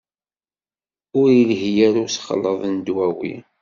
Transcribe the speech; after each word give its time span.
Ur 1.19 1.27
ilhi 1.41 1.71
ara 1.87 1.99
usexleḍ 2.05 2.61
n 2.67 2.75
ddwawi. 2.79 3.35